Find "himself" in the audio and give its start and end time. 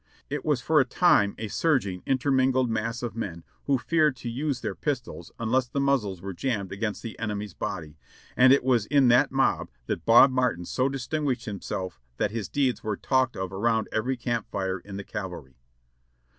11.45-12.01